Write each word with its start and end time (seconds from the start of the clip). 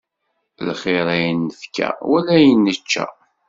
Ixir 0.71 1.07
ayen 1.15 1.37
nefka, 1.45 1.87
wala 2.09 2.31
ayen 2.37 2.59
nečča. 2.65 3.05